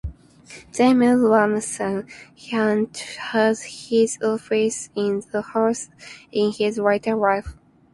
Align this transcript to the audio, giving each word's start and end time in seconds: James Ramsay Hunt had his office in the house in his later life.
James 0.73 1.21
Ramsay 1.21 2.05
Hunt 2.49 2.97
had 2.97 3.57
his 3.59 4.17
office 4.23 4.89
in 4.95 5.21
the 5.31 5.43
house 5.43 5.89
in 6.31 6.51
his 6.53 6.79
later 6.79 7.13
life. 7.13 7.55